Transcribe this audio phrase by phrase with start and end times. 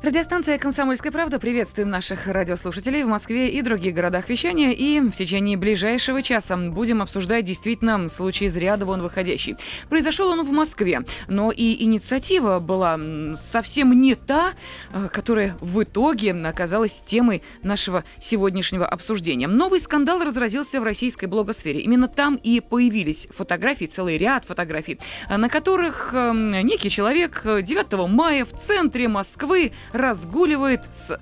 [0.00, 1.40] Радиостанция «Комсомольская правда».
[1.40, 4.70] Приветствуем наших радиослушателей в Москве и других городах вещания.
[4.70, 9.56] И в течение ближайшего часа будем обсуждать действительно случай из ряда вон выходящий.
[9.88, 12.96] Произошел он в Москве, но и инициатива была
[13.38, 14.52] совсем не та,
[14.92, 19.48] э, которая в итоге оказалась темой нашего сегодняшнего обсуждения.
[19.48, 21.80] Новый скандал разразился в российской блогосфере.
[21.80, 28.44] Именно там и появились фотографии, целый ряд фотографий, на которых эм, некий человек 9 мая
[28.44, 31.18] в центре Москвы разгуливает с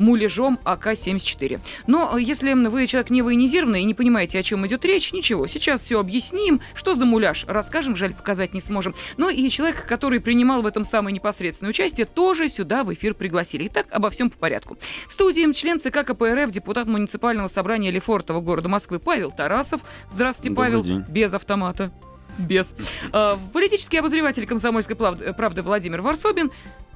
[0.00, 1.60] муляжом АК-74.
[1.86, 5.82] Но если вы человек не военизированный и не понимаете, о чем идет речь, ничего, сейчас
[5.82, 8.94] все объясним, что за муляж, расскажем, жаль, показать не сможем.
[9.18, 13.66] Но и человек, который принимал в этом самое непосредственное участие, тоже сюда в эфир пригласили.
[13.66, 14.78] Итак, обо всем по порядку.
[15.06, 19.80] В студии член ЦК КПРФ, депутат муниципального собрания Лефортово города Москвы Павел Тарасов.
[20.12, 20.84] Здравствуйте, Добрый Павел.
[20.84, 21.04] день.
[21.08, 21.92] Без автомата
[22.38, 22.74] без.
[23.12, 26.50] А, Политический обозреватель комсомольской правды Владимир Варсобин.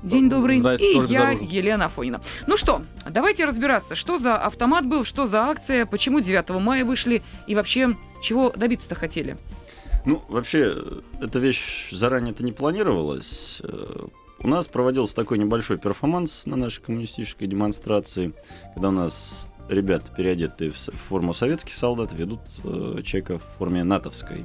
[0.04, 0.58] День добрый.
[0.58, 1.30] И я.
[1.30, 2.20] Елена Афонина.
[2.46, 7.22] Ну что, давайте разбираться, что за автомат был, что за акция, почему 9 мая вышли
[7.46, 9.38] и вообще чего добиться-то хотели.
[10.04, 10.76] Ну, вообще,
[11.22, 13.62] эта вещь заранее-то не планировалась.
[13.64, 14.06] Э,
[14.40, 18.34] У нас проводился такой небольшой перформанс на нашей коммунистической демонстрации,
[18.74, 24.44] когда у нас ребята, переодетые в форму советских солдат, ведут э, человека в форме натовской.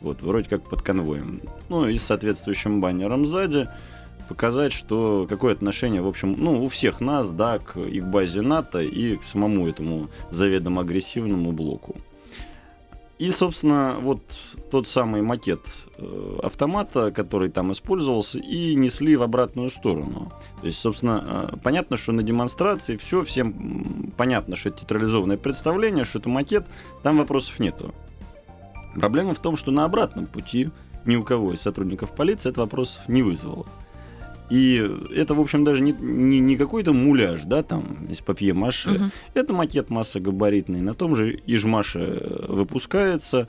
[0.00, 1.42] Вот, вроде как под конвоем.
[1.68, 3.68] Ну, и с соответствующим баннером сзади
[4.30, 8.42] показать, что какое отношение, в общем, ну, у всех нас, да, к, и к базе
[8.42, 11.96] НАТО, и к самому этому заведомо агрессивному блоку.
[13.18, 14.22] И, собственно, вот
[14.70, 15.60] тот самый макет
[15.98, 20.32] э, автомата, который там использовался, и несли в обратную сторону.
[20.60, 26.04] То есть, собственно, э, понятно, что на демонстрации все, всем понятно, что это театрализованное представление,
[26.04, 26.66] что это макет,
[27.02, 27.92] там вопросов нету.
[28.94, 30.70] Проблема в том, что на обратном пути
[31.04, 33.66] ни у кого из сотрудников полиции это вопросов не вызвало.
[34.50, 34.84] И
[35.14, 38.90] это, в общем, даже не, не, не какой-то муляж, да, там, из папье-маше.
[38.90, 39.12] Мгм.
[39.34, 43.46] Это макет массогабаритный, на том же Ижмаше э, выпускается.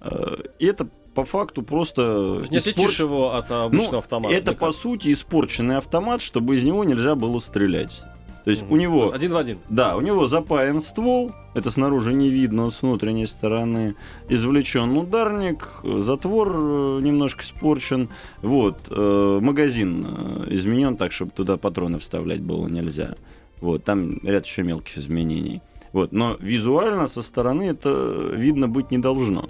[0.00, 2.02] э, И это по факту просто...
[2.02, 4.34] То есть не испор- его от обычного Ну, автомата.
[4.34, 8.02] Это, да по сути, испорченный автомат, чтобы из него нельзя было стрелять.
[8.44, 8.72] То есть Мгм.
[8.72, 9.12] у него...
[9.12, 9.58] Один в один.
[9.70, 13.94] Да, у него запаян ствол, это снаружи не видно, с внутренней стороны.
[14.28, 18.10] Извлечен ударник, затвор э, немножко испорчен.
[18.42, 23.14] Вот, э, магазин э, изменен так, чтобы туда патроны вставлять было нельзя.
[23.62, 25.62] Вот, там ряд еще мелких изменений.
[25.94, 29.48] Вот, но визуально со стороны это видно быть не должно.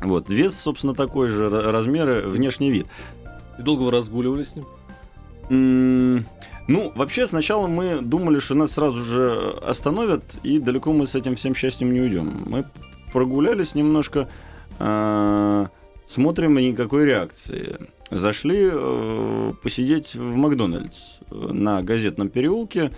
[0.00, 2.86] Вот, вес, собственно, такой же, ра- размеры, внешний вид.
[3.58, 4.64] И долго вы разгуливали с ним?
[5.50, 6.24] М,
[6.68, 11.36] Ну, вообще, сначала мы думали, что нас сразу же остановят, и далеко мы с этим
[11.36, 12.42] всем счастьем не уйдем.
[12.46, 12.64] Мы
[13.12, 14.28] прогулялись немножко,
[14.78, 15.68] а,
[16.06, 17.88] смотрим, никакой реакции.
[18.10, 22.92] Зашли э, посидеть в Макдональдс э, на газетном переулке.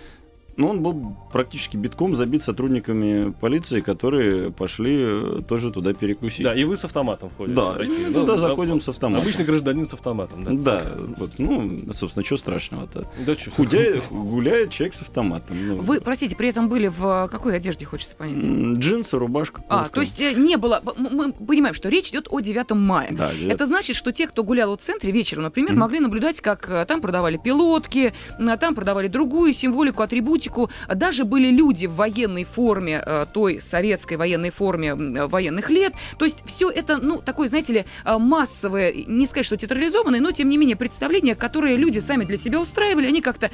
[0.59, 6.43] Но он был практически битком забит сотрудниками полиции, которые пошли э, тоже туда перекусить.
[6.43, 7.55] Да, и вы с автоматом ходите.
[7.55, 8.01] Да, такие.
[8.01, 9.21] и Ну, туда да, заходим с автоматом.
[9.23, 10.51] Обычный гражданин с автоматом, да?
[10.51, 10.83] Да,
[11.17, 13.07] вот, ну, собственно, что страшного-то?
[13.25, 13.51] Да чё?
[13.51, 15.55] Худяет, гуляет человек с автоматом.
[15.65, 15.75] ну.
[15.77, 18.43] Вы, простите, при этом были в какой одежде, хочется понять?
[18.43, 20.81] Джинсы, рубашка, А, то есть э, не было...
[20.97, 23.07] Мы понимаем, что речь идет о 9 мая.
[23.11, 25.79] Да, девят- Это значит, что те, кто гулял в центре вечером, например, Мгм.
[25.79, 30.48] могли наблюдать, как э, там продавали пилотки, м, там продавали другую символику, атрибутику.
[30.93, 35.93] Даже были люди в военной форме, э, той советской военной форме э, военных лет.
[36.17, 40.31] То есть все это, ну, такое, знаете ли, э, массовое, не сказать, что театрализованное, но,
[40.31, 43.51] тем не менее, представление, которое люди сами для себя устраивали, они как-то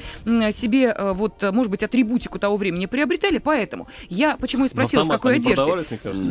[0.52, 3.38] себе, вот, может быть, атрибутику того времени приобретали.
[3.38, 5.62] Поэтому я почему и спросила, в какой одежде.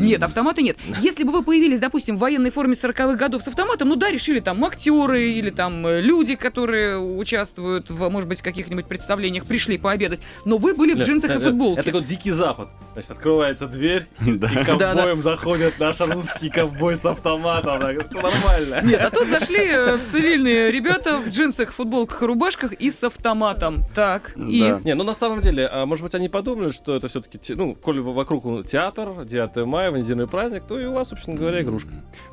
[0.01, 0.77] Нет, автомата нет.
[1.01, 4.39] Если бы вы появились, допустим, в военной форме 40-х годов с автоматом, ну да, решили
[4.39, 10.54] там актеры или там люди, которые участвуют в, может быть, каких-нибудь представлениях, пришли пообедать, но
[10.57, 11.81] вы были в джинсах и это- футболке.
[11.81, 12.69] Это такой дикий запад.
[12.93, 17.81] Значит, открывается дверь, и ковбоем заходит наш русский ковбой с автоматом.
[18.05, 18.81] Все нормально.
[18.83, 23.83] Нет, а тут зашли э, цивильные ребята в джинсах, футболках и рубашках и с автоматом.
[23.93, 24.75] Так, и...
[24.83, 27.99] Не, ну на самом деле, а, может быть, они подумали, что это все-таки, ну, коли
[27.99, 31.89] вокруг театр, 9 мая, военный праздник, то и у вас, собственно говоря, игрушка.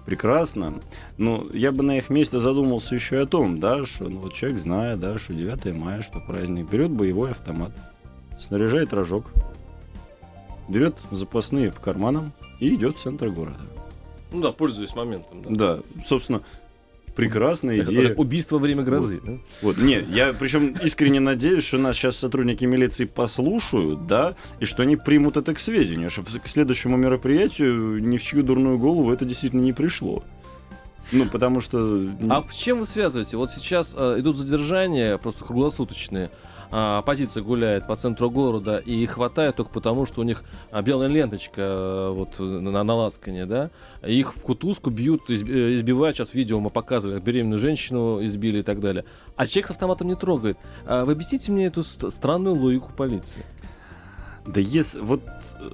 [0.06, 0.74] Прекрасно.
[1.18, 4.34] Ну, я бы на их месте задумался еще и о том, да, что ну, вот
[4.34, 7.72] человек, зная, да, что 9 мая, что праздник, берет боевой автомат,
[8.42, 9.26] снаряжает рожок,
[10.68, 13.60] берет запасные в карманам и идет в центр города.
[14.32, 15.42] Ну да, пользуясь моментом.
[15.42, 15.76] Да.
[15.76, 16.42] Да, собственно,
[17.14, 18.14] прекрасная Это идея.
[18.14, 19.20] Убийство во время грозы.
[19.24, 19.32] да?
[19.60, 24.82] Вот, нет, я причем искренне надеюсь, что нас сейчас сотрудники милиции послушают, да, и что
[24.82, 29.24] они примут это к сведению, что к следующему мероприятию ни в чью дурную голову это
[29.24, 30.24] действительно не пришло.
[31.10, 32.08] Ну, потому что...
[32.30, 33.36] А с чем вы связываете?
[33.36, 36.30] Вот сейчас э, идут задержания просто круглосуточные.
[36.74, 41.08] А, оппозиция гуляет по центру города и хватает только потому, что у них а, белая
[41.08, 43.70] ленточка э, вот на, на ласкане, да?
[44.02, 46.16] Их в кутузку бьют, э, избивают.
[46.16, 49.04] Сейчас видео мы показывали, беременную женщину избили и так далее.
[49.36, 50.56] А человек с автоматом не трогает.
[50.86, 53.44] А вы объясните мне эту ст- странную логику полиции.
[54.46, 54.98] Да если...
[55.00, 55.20] Вот
[55.60, 55.70] э,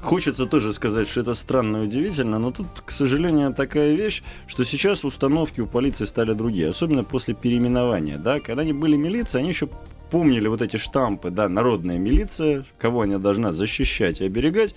[0.00, 4.64] хочется тоже сказать, что это странно и удивительно, но тут, к сожалению, такая вещь, что
[4.64, 9.50] сейчас установки у полиции стали другие, особенно после переименования, да, когда они были милицией, они
[9.50, 9.68] еще
[10.10, 14.74] помнили вот эти штампы, да, народная милиция, кого она должна защищать и оберегать,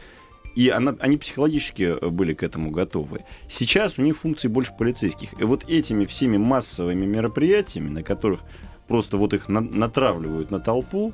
[0.56, 3.26] и она, они психологически э, были к этому готовы.
[3.48, 5.40] Сейчас у них функции больше полицейских.
[5.40, 8.42] И вот этими всеми массовыми мероприятиями, на которых
[8.88, 11.14] просто вот их на- натравливают на толпу,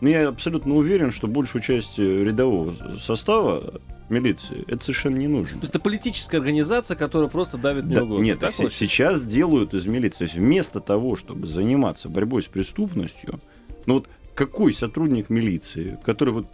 [0.00, 5.54] ну, я абсолютно уверен, что большую часть э, рядового состава милиции это совершенно не нужно.
[5.58, 8.22] То есть это политическая организация, которая просто давит Да, неугодно.
[8.24, 10.18] нет, Так се- сейчас делают из милиции.
[10.18, 13.40] То есть вместо того, чтобы заниматься борьбой с преступностью,
[13.86, 16.46] ну вот какой сотрудник милиции, который вот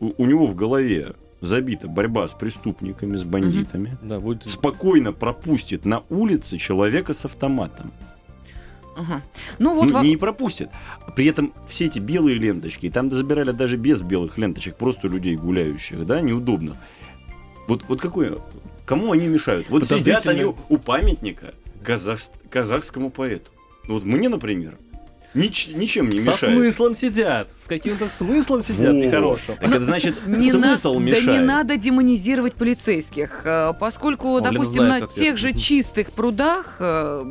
[0.00, 4.48] у, у него в голове забита борьба с преступниками, с бандитами, Да, будет...
[4.48, 7.90] спокойно пропустит на улице человека с автоматом.
[8.96, 9.22] Ага.
[9.58, 10.70] Ну вот ну, во- не пропустит.
[11.16, 15.36] При этом все эти белые ленточки, и там забирали даже без белых ленточек, просто людей
[15.36, 16.76] гуляющих, да, неудобно.
[17.68, 18.38] Вот, вот какое,
[18.84, 19.68] кому они мешают?
[19.70, 21.54] Вот сидят они у памятника
[21.84, 23.50] казах- казахскому поэту.
[23.88, 24.76] Вот мне, например,
[25.34, 26.54] нич- ничем не Со мешает.
[26.54, 27.48] смыслом сидят.
[27.52, 28.98] С каким-то смыслом сидят Во.
[28.98, 29.56] нехорошим.
[29.56, 31.26] Так это значит, не на- смысл Да мешает.
[31.26, 35.12] не надо демонизировать полицейских, э, поскольку, О, допустим, знает на ответ.
[35.14, 37.24] тех же чистых прудах э,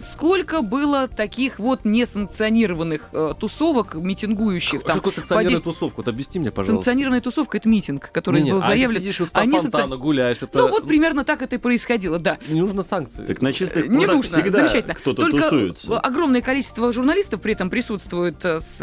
[0.00, 4.96] сколько было таких вот несанкционированных э, тусовок, митингующих Что там.
[4.98, 5.96] такое санкционированная тусовка?
[5.98, 6.72] Вот объясни мне, пожалуйста.
[6.84, 9.00] Санкционированная тусовка это митинг, который Не-не, был а заявлен.
[9.00, 10.58] сидишь у Они фонтана, санкци- гуляешь, это...
[10.58, 12.38] Ну вот примерно так это и происходило, да.
[12.48, 13.24] Не нужно санкции.
[13.26, 14.94] Так на чистых Не прудах нужно, всегда замечательно.
[14.94, 15.98] кто-то Только тусуется.
[15.98, 18.76] огромное количество журналистов при этом присутствует э, с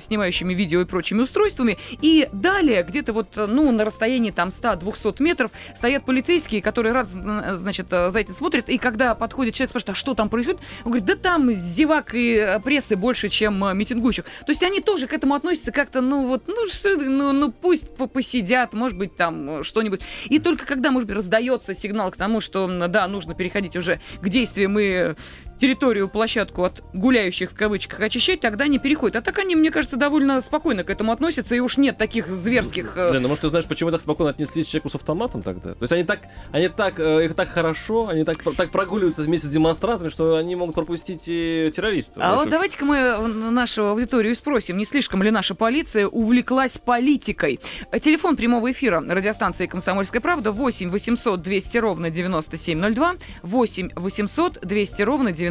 [0.00, 1.78] снимающими видео и прочими устройствами.
[2.02, 7.08] И далее, где-то вот, э, ну, на расстоянии там 100-200 метров стоят полицейские, которые рад,
[7.08, 8.68] зн- значит, э, за этим смотрят.
[8.68, 10.60] И когда подходит человек, спрашивает, а что там происходит?
[10.84, 14.24] Он говорит, да там зевак и э, прессы больше, чем э, митингующих.
[14.24, 18.06] То есть они тоже к этому относятся как-то, ну вот, ну, ну, ну пусть по-
[18.06, 20.00] посидят, может быть, там э, что-нибудь.
[20.26, 24.28] И только когда, может быть, раздается сигнал к тому, что, да, нужно переходить уже к
[24.28, 25.14] действиям и
[25.58, 29.16] территорию, площадку от гуляющих в кавычках очищать, тогда они переходят.
[29.16, 32.96] А так они, мне кажется, довольно спокойно к этому относятся, и уж нет таких зверских...
[32.96, 35.74] э, Блин, ну может ты знаешь, почему так спокойно отнеслись к человеку с автоматом тогда?
[35.74, 36.20] То есть они так,
[36.52, 40.54] они так, э, их так хорошо, они так, так прогуливаются вместе с демонстрантами, что они
[40.56, 42.22] могут пропустить и террористов.
[42.24, 47.60] А вот давайте-ка мы э, нашу аудиторию спросим, не слишком ли наша полиция увлеклась политикой.
[48.00, 55.32] Телефон прямого эфира радиостанции «Комсомольская правда» 8 800 200 ровно 9702, 8 800 200 ровно
[55.32, 55.47] 9702.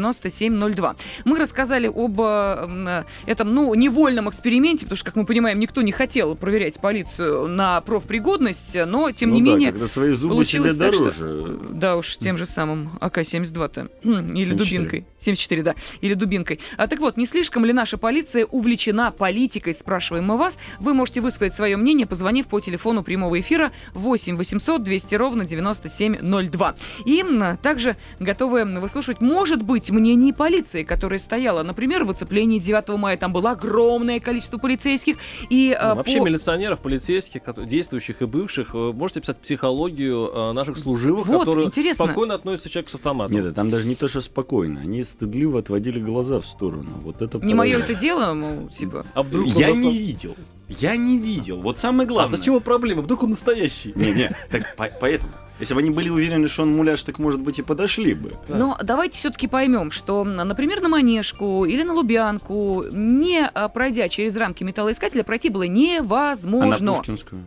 [1.26, 5.82] Мы рассказали об э, э, этом, ну, невольном эксперименте, потому что, как мы понимаем, никто
[5.82, 9.72] не хотел проверять полицию на профпригодность, но, тем Ну не да, менее...
[9.72, 11.60] когда свои зубы получилось себе так, что- дороже.
[11.70, 13.90] Да уж, тем же самым АК-72-то.
[14.04, 14.58] Хм, Или 74.
[14.58, 15.06] дубинкой.
[15.20, 15.76] 74, да.
[16.02, 16.60] Или дубинкой.
[16.78, 20.58] А так вот, не слишком ли наша полиция увлечена политикой, спрашиваем мы вас.
[20.80, 26.76] Вы можете высказать свое мнение, позвонив по телефону прямого эфира 8 800 200 ровно 9702.
[27.06, 27.24] И
[27.62, 33.18] также готовы выслушать, может быть, мнение полиции, которая стояла, например, в оцеплении 9 мая.
[33.18, 35.18] Там было огромное количество полицейских.
[35.50, 40.52] И ну, а, вообще по- милиционеров, полицейских, действующих и бывших, э, можете писать психологию э,
[40.54, 42.06] наших служивых, Вот, которые интересно.
[42.06, 43.36] спокойно относятся к человеку с автоматом.
[43.36, 44.82] Нет, да там даже не то, что спокойно.
[44.82, 46.90] Они стыдливо отводили глаза в сторону.
[47.04, 49.06] Вот это не мое это дело, мол, типа.
[49.14, 50.36] А вдруг Я на не видел.
[50.70, 51.62] Я не видел.
[51.62, 52.38] Вот самое А главное.
[52.38, 53.02] зачем его проблема?
[53.02, 53.94] Вдруг он настоящий?
[53.96, 55.32] Не, не, так по- поэтому.
[55.60, 58.34] Если бы они были уверены, что он муляж, так, может быть, и подошли бы.
[58.48, 58.56] Да.
[58.58, 64.36] Но давайте все-таки поймем, что, например, на Манежку или на Лубянку, не а, пройдя через
[64.36, 66.94] рамки металлоискателя, пройти было А на невозможно.
[66.94, 67.44] Пушкинскую?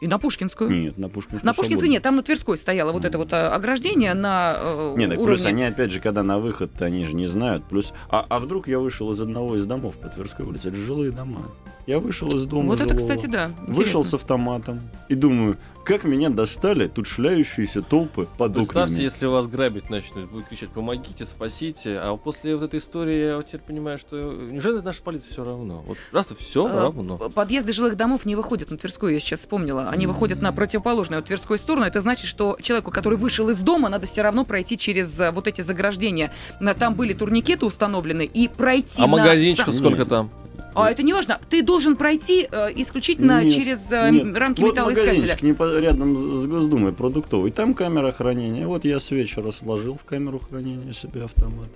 [0.00, 0.70] И на Пушкинскую.
[0.70, 1.92] Нет, на Пушкинскую На Пушкинской свободно.
[1.92, 5.26] нет, там на Тверской стояло вот это вот а, ограждение на э, Не, так уровне...
[5.36, 7.64] плюс они, опять же, когда на выход, они же не знают.
[7.64, 10.68] Плюс, а, а вдруг я вышел из одного из домов по Тверской улице?
[10.68, 11.42] Это же жилые дома.
[11.86, 13.48] Я вышел из дома Вот это, жилого, кстати, да.
[13.66, 14.04] Вышел интересно.
[14.04, 19.02] с автоматом и думаю, как меня достали тут шляющиеся толпы под Представьте, окнами.
[19.02, 23.46] если вас грабить начнут, будут кричать «помогите, спасите», а после вот этой истории я вот
[23.46, 25.82] теперь понимаю, что неужели наша полиция все равно?
[25.86, 27.16] Вот просто все А, равно.
[27.34, 29.89] Подъезды жилых домов не выходят на Тверскую, я сейчас вспомнила.
[29.90, 33.88] Они выходят на противоположную от Тверской сторону, это значит, что человеку, который вышел из дома,
[33.88, 36.32] надо все равно пройти через э, вот эти заграждения.
[36.60, 40.30] На- Там были турникеты установлены, и пройти А на магазинчика сам- сколько там?
[40.72, 41.40] А это не важно.
[41.50, 44.36] Ты должен пройти э, исключительно Нет, через э, Нет.
[44.36, 45.12] рамки вот металлоискателя.
[45.20, 47.50] магазинчик непо- рядом с Госдумой продуктовый.
[47.50, 48.66] Там камера хранения.
[48.68, 51.68] Вот я с вечера сложил в камеру хранения себе автомат.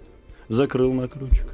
[0.49, 1.47] Закрыл на ключик.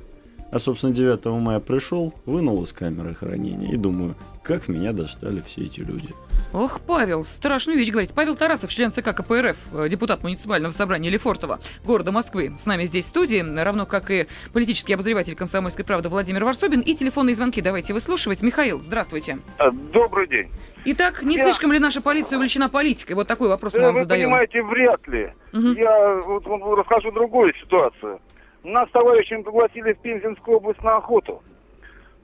[0.52, 5.62] А, собственно, 9 мая пришел, вынул из камеры хранения и думаю, как меня достали все
[5.62, 6.08] эти люди.
[6.52, 8.12] Ох, Павел, страшную вещь говорить.
[8.12, 13.04] Павел Тарасов, член ЦК КПРФ, э, депутат муниципального собрания Лефортово, города Москвы, с нами здесь
[13.04, 16.80] в студии, равно как и политический обозреватель «Комсомольской правды» Владимир Варсобин.
[16.80, 18.42] И телефонные звонки давайте выслушивать.
[18.42, 19.38] Михаил, здравствуйте.
[19.58, 20.48] А, Добрый день.
[20.86, 23.12] Итак, не Я- слишком ли наша полиция увлечена политикой?
[23.12, 24.24] Вот такой вопрос мы вам Вы задаем.
[24.24, 25.32] понимаете, вряд ли.
[25.52, 25.72] Мгм.
[25.74, 28.18] Я вот, вам расскажу другую ситуацию.
[28.62, 31.42] Нас с товарищем пригласили в Пензенскую область на охоту.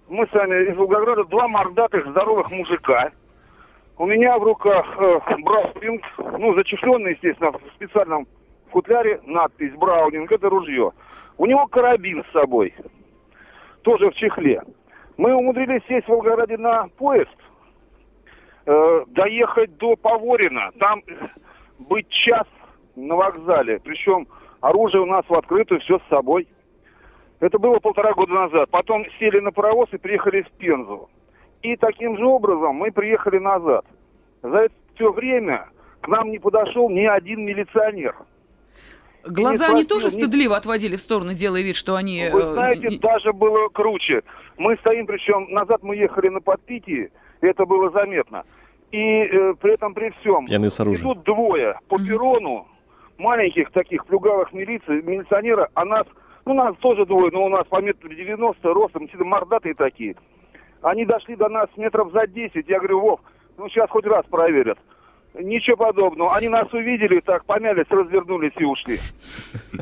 [0.09, 3.11] Мы сами из Волгограда, два мордатых здоровых мужика.
[3.97, 6.03] У меня в руках э, Браунинг,
[6.39, 8.27] ну, зачехленный, естественно, в специальном
[8.71, 10.93] футляре надпись Браунинг, это ружье.
[11.39, 12.75] У него карабин с собой,
[13.83, 14.63] тоже в чехле.
[15.17, 17.37] Мы умудрились сесть в Волгограде на поезд,
[18.67, 21.03] э, доехать до Поворина, там
[21.79, 22.47] быть час
[22.95, 23.81] на вокзале.
[23.83, 24.29] Причем
[24.61, 26.49] оружие у нас в открытую, все с собой.
[27.41, 28.71] Это было полтора года назад.
[28.71, 31.11] Потом сели на паровоз и приехали в Пензу.
[31.63, 33.85] И таким же образом мы приехали назад.
[34.43, 35.69] За это все время
[36.01, 38.15] к нам не подошел ни один милиционер.
[39.25, 42.29] Глаза не они тоже стыдливо отводили в сторону, делая вид, что они...
[42.33, 44.23] Вы э, знаете, не- даже было круче.
[44.57, 47.11] Мы стоим, причем назад мы ехали на подпитии,
[47.41, 48.45] это было заметно.
[48.93, 51.13] И э, при этом при всем Пьяные с оружием.
[51.13, 52.69] идут двое по перрону,
[53.19, 56.07] маленьких таких плюгавых милиции, милиционера, а нас,
[56.45, 60.17] ну нас тоже двое, но у нас по метру 90 ростом, мордатые такие.
[60.83, 63.21] Они дошли до нас метров за 10, я говорю, Вов,
[63.57, 64.79] ну сейчас хоть раз проверят.
[65.41, 66.35] Ничего подобного.
[66.35, 69.01] Они нас увидели, так помялись, развернулись и ушли.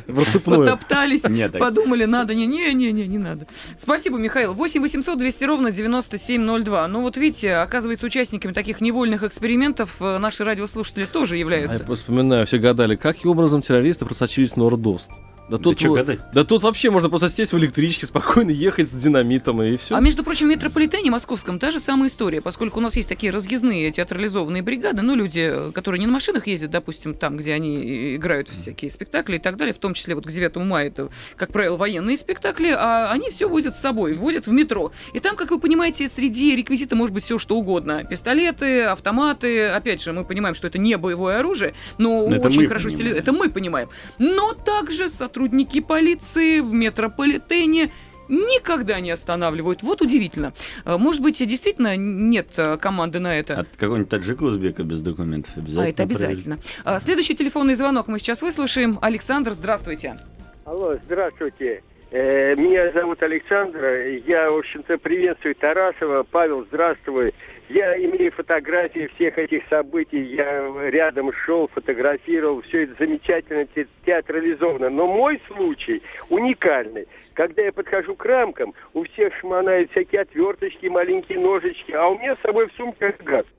[0.07, 0.61] В рассыпную.
[0.65, 3.47] Потоптались, Нет, так- подумали, надо, не, не, не, не, не надо.
[3.79, 4.55] Спасибо, Михаил.
[4.55, 6.89] 8 800 200 ровно 9702.
[6.89, 11.79] Ну вот видите, оказывается, участниками таких невольных экспериментов э, наши радиослушатели тоже А являются.
[11.79, 15.11] Я просто вспоминаю, все гадали, каким образом террористы просочились на Ордост.
[15.49, 16.21] Да тут, вот- гадать?
[16.33, 19.95] да тут вообще можно просто сесть в электричке, спокойно ехать с динамитом и все.
[19.95, 23.31] А между прочим, в метрополитене московском та же самая история, поскольку у нас есть такие
[23.31, 28.17] разъездные театрализованные бригады, ну, люди, э, которые не на машинах ездят, допустим, там, где они
[28.17, 31.53] играют всякие спектакли и так далее, в том числе вот к 9 мая это, как
[31.53, 34.93] правило, военные спектакли, а они все возят с собой, возят в метро.
[35.13, 38.03] И там, как вы понимаете, среди реквизита может быть все что угодно.
[38.05, 42.67] Пистолеты, автоматы, опять же, мы понимаем, что это не боевое оружие, но Но это очень
[42.67, 43.09] хорошо понимаем.
[43.09, 43.89] стили- Это мы понимаем.
[44.19, 47.91] Но также сотрудники полиции в метрополитене
[48.29, 49.83] никогда не останавливают.
[49.83, 50.53] Вот удивительно.
[50.85, 53.59] Э, Может быть, действительно нет э, команды на это.
[53.59, 55.85] От какого-нибудь таджика узбека без документов обязательно.
[55.85, 56.21] а это проверить.
[56.23, 56.59] обязательно.
[56.85, 58.99] А, Следующий телефонный звонок мы сейчас выслушаем.
[59.03, 60.17] Александр, здравствуйте.
[60.65, 61.83] Алло, здравствуйте.
[62.13, 63.85] Э, Меня зовут Александр.
[64.27, 66.23] Я, в общем-то, приветствую Тарасова.
[66.31, 67.35] Павел, здравствуй.
[67.69, 70.21] Я имею фотографии всех этих событий.
[70.21, 72.61] Я рядом шел, фотографировал.
[72.63, 74.91] Все это замечательно те- театрализовано.
[74.91, 77.09] Но мой случай уникальный.
[77.33, 82.37] Когда я подхожу к рамкам, у всех шмонают всякие отверточки, маленькие ножички, а у меня
[82.37, 83.51] с собой в сумке рогатка.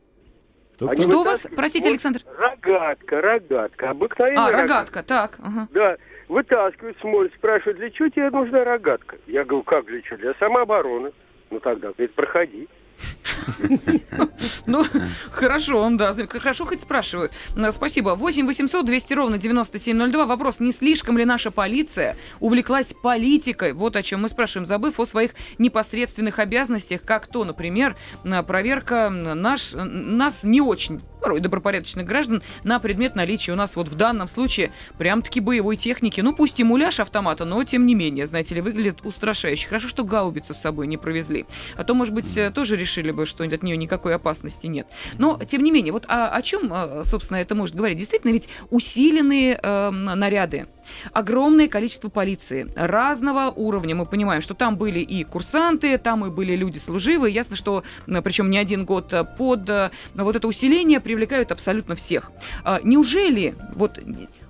[0.76, 1.02] Кто, кто?
[1.02, 1.48] Что у вас?
[1.56, 2.20] Простите, вот Александр.
[2.38, 3.90] Рогатка, рогатка.
[3.90, 5.38] Обыкновенная А, рогатка, так.
[5.42, 5.68] ага.
[5.72, 5.98] да,
[6.28, 9.18] вытаскивают, смотрят, спрашивают, для чего тебе нужна рогатка?
[9.26, 10.18] Я говорю, как для чего?
[10.18, 11.12] Для самообороны.
[11.50, 12.68] Ну тогда, говорит, проходи.
[14.66, 14.84] Ну,
[15.32, 17.32] хорошо, да, хорошо хоть спрашивают.
[17.56, 18.16] Э, Спасибо.
[18.16, 20.26] 8 800 200 ровно 9702.
[20.26, 23.74] Вопрос, не слишком ли наша полиция увлеклась политикой?
[23.74, 29.10] Вот о чем мы спрашиваем, забыв о своих непосредственных обязанностях, как то, например, на проверка
[29.10, 34.28] наш, нас не очень, порой добропорядочных граждан, на предмет наличия у нас вот в данном
[34.28, 36.22] случае прям-таки боевой техники.
[36.22, 39.68] Ну, пусть и муляж автомата, но тем не менее, знаете ли, выглядит устрашающе.
[39.68, 41.46] Хорошо, что гаубицу с собой не провезли.
[41.76, 42.76] А то, может быть, э, тоже
[43.12, 44.88] бы, что от нее никакой опасности нет.
[45.18, 47.98] Но, тем не менее, вот о, о чем, э, собственно, это может говорить?
[47.98, 50.68] Действительно, ведь усиленные э, наряды,
[51.14, 53.96] огромное количество полиции разного уровня.
[53.96, 57.34] Мы понимаем, что там были и курсанты, там и были люди служивые.
[57.34, 62.32] Ясно, что, э, причем не один год э, под вот это усиление привлекают абсолютно всех.
[62.64, 64.00] А Неужели вот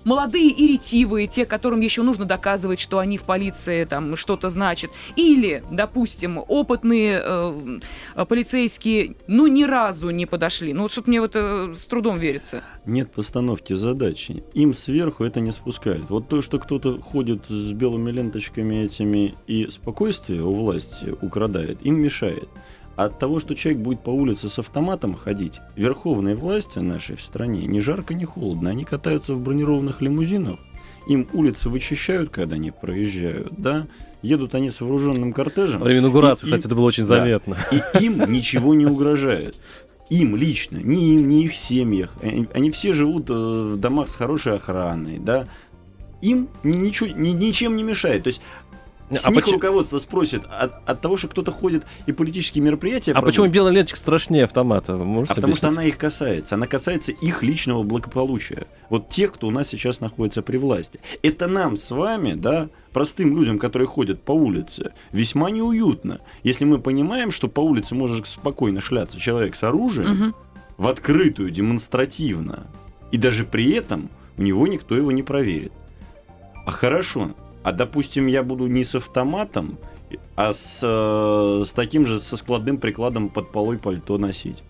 [0.05, 4.91] молодые и ретивые, те, которым еще нужно доказывать, что они в полиции там что-то значат,
[5.17, 7.79] или, допустим, опытные э,
[8.15, 10.71] э, полицейские, ну, ни разу не подошли.
[10.71, 12.63] Ну, вот что-то мне вот э, с трудом верится.
[12.85, 14.43] Нет постановки задачи.
[14.53, 16.09] Им сверху это не спускают.
[16.09, 21.99] Вот то, что кто-то ходит с белыми ленточками этими и спокойствие у власти украдает, им
[21.99, 22.47] мешает.
[22.95, 27.67] От того, что человек будет по улице с автоматом ходить, верховные власти нашей в стране
[27.67, 28.69] не жарко, не холодно.
[28.69, 30.59] Они катаются в бронированных лимузинах,
[31.07, 33.87] им улицы вычищают, когда они проезжают, да,
[34.21, 35.79] едут они с вооруженным кортежем.
[35.81, 37.17] Во время инаугурации, и- кстати, это было очень да.
[37.17, 37.57] заметно.
[37.71, 39.59] И им ничего не угрожает.
[40.09, 42.11] Им лично, ни им, ни их семьях.
[42.21, 45.47] Они, они все живут э, в домах с хорошей охраной, да.
[46.21, 48.23] Им ни- ничего, ни- ничем не мешает.
[48.23, 48.39] То есть
[49.11, 53.11] с А, них почему- руководство спросит от, от того, что кто-то ходит и политические мероприятия
[53.11, 54.95] а почему проводит, белая ленточка страшнее автомата?
[54.97, 55.79] Можете а потому что объяснить?
[55.79, 56.55] она их касается.
[56.55, 58.65] Она касается их личного благополучия.
[58.89, 60.99] Вот тех, кто у нас сейчас находится при власти.
[61.21, 66.21] Это нам с вами, да, простым людям, которые ходят по улице, весьма неуютно.
[66.43, 70.35] Если мы понимаем, что по улице может спокойно шляться человек с оружием, Мгм.
[70.77, 72.65] в открытую, демонстративно,
[73.11, 75.71] и даже при этом у него никто его не проверит.
[76.65, 77.31] А хорошо,
[77.65, 79.79] а допустим, я буду не с автоматом,
[80.35, 84.61] а с, э, с таким же, со складным прикладом под полой пальто носить.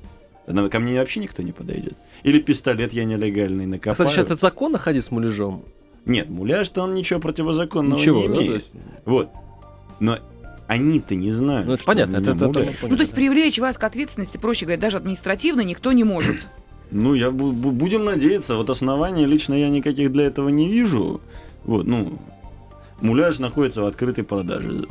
[0.45, 1.97] Ко мне вообще никто не подойдет.
[2.23, 3.93] Или пистолет я нелегальный А, накопаю.
[3.95, 5.63] Кстати, сейчас это законно ходить с муляжом?
[6.05, 8.35] Нет, муляж-то он ничего противозаконного Ничего, не да?
[8.35, 8.53] Имеет.
[8.53, 8.71] есть-
[9.03, 9.29] Вот.
[9.99, 10.19] Но
[10.67, 11.67] они-то не знают.
[11.67, 12.75] Ну, это что понятно, это, это- это муляж.
[12.81, 13.15] Ну, то есть да.
[13.17, 16.37] привлечь вас к ответственности, проще говоря, даже административно никто не может.
[16.91, 18.55] Ну, я бу- бу- будем надеяться.
[18.55, 21.19] Вот оснований лично я никаких для этого не вижу.
[21.65, 22.19] Вот, ну,
[23.01, 24.85] муляж находится в открытой продаже.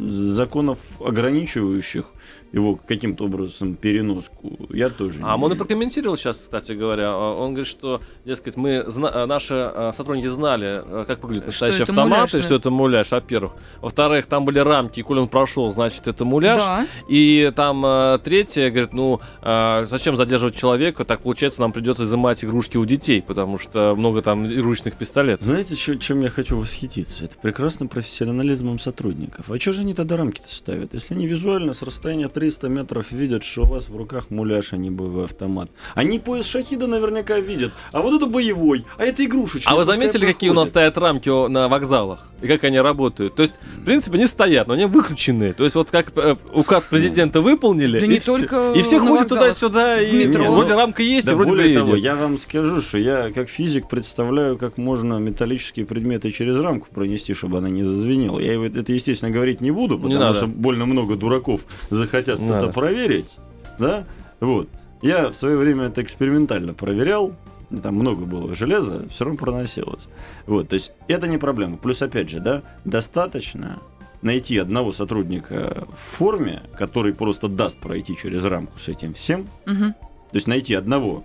[0.00, 2.06] Законов ограничивающих
[2.52, 7.10] его каким-то образом переноску я тоже А не он и прокомментировал сейчас, кстати говоря.
[7.10, 11.50] А, Он говорит, что, дескать, мы зна- а, наши а, сотрудники знали, как выглядит Что
[11.50, 13.52] настоящий это автомат, муляж, и что это муляж, во-первых.
[13.80, 16.60] Во-вторых, там были рамки, и коли он прошел, значит, это муляж.
[16.60, 16.86] Да.
[17.08, 21.04] И там третье, говорит, ну, зачем задерживать человека?
[21.04, 25.46] Так получается, нам придется изымать игрушки у детей, потому что много там игрушечных пистолетов.
[25.46, 27.24] Знаете, чем я хочу восхититься?
[27.24, 29.50] Это прекрасным профессионализмом сотрудников.
[29.50, 30.94] А что же они тогда рамки-то ставят?
[30.94, 34.78] Если они визуально с расстояния 300 метров видят, что у вас в руках муляж, а
[34.78, 35.68] не боевой автомат.
[35.94, 37.70] Они пояс шахида наверняка видят.
[37.92, 39.70] А вот это боевой, а это игрушечный.
[39.70, 40.94] А вы заметили, какие у нас проходит.
[40.94, 42.26] стоят рамки на вокзалах?
[42.40, 43.34] И как они работают?
[43.34, 45.52] То есть, в принципе, они стоят, но они выключены.
[45.52, 49.00] То есть, вот как э, указ президента выполнили, Да и, не все, только и все
[49.00, 50.50] ходят туда-сюда, и метро.
[50.50, 52.02] вроде рамка есть, Да и вроде бы более и того, нет.
[52.04, 57.34] я вам скажу, что я как физик представляю, как можно металлические предметы через рамку пронести,
[57.34, 58.38] чтобы она не зазвенела.
[58.38, 60.34] Я это, естественно, говорить не буду, Не потому надо.
[60.38, 62.68] что больно много дураков захотят Это надо.
[62.68, 63.38] проверить.
[63.78, 64.04] Да?
[64.40, 64.68] Вот.
[65.02, 67.34] Я в свое время это экспериментально проверял.
[67.82, 70.08] Там много было железа, все равно проносилось.
[70.46, 71.76] Вот, то есть это не проблема.
[71.76, 73.78] Плюс, опять же, да, достаточно
[74.22, 79.46] найти одного сотрудника в форме, который просто даст пройти через рамку с этим всем.
[79.66, 79.94] Мгм.
[79.94, 81.24] То есть найти одного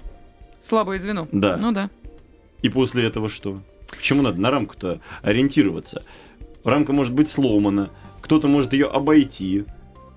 [0.62, 1.28] Слабое звено.
[1.32, 1.58] Да.
[1.58, 1.90] Ну да.
[2.62, 3.62] и после этого что?
[3.90, 6.04] Почему надо на рамку-то ориентироваться?
[6.64, 7.92] Рамка может быть сломана,
[8.22, 9.66] кто-то может ее обойти.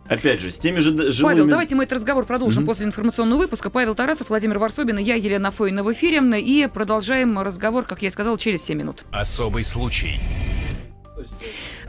[0.08, 1.34] Опять же, с теми же д- жилыми...
[1.34, 2.68] Павел, давайте мы этот разговор продолжим Мгм.
[2.68, 3.68] после информационного выпуска.
[3.70, 6.18] Павел Тарасов, Владимир Варсобин и я, Елена Фойна в эфире.
[6.40, 9.04] И продолжаем разговор, как я и сказал, через 7 минут.
[9.12, 10.18] Особый случай.